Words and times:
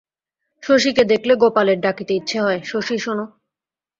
শশীকে 0.63 1.03
দেখলে 1.03 1.33
গোপালের 1.35 1.79
ডাকিতে 1.79 2.13
ইচ্ছ 2.15 2.31
হয়, 2.37 2.59
শশী 2.63 2.95
শোন। 2.97 3.19